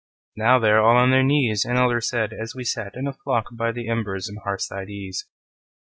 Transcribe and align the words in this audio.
"Now 0.35 0.57
they 0.57 0.71
are 0.71 0.81
all 0.81 0.97
on 0.97 1.11
their 1.11 1.21
knees,"An 1.21 1.77
elder 1.77 2.01
said 2.01 2.33
as 2.33 2.55
we 2.55 2.63
sat 2.63 2.95
in 2.95 3.05
a 3.05 3.13
flock 3.13 3.49
By 3.51 3.71
the 3.71 3.87
embers 3.87 4.27
in 4.27 4.37
hearthside 4.37 4.89
ease. 4.89 5.25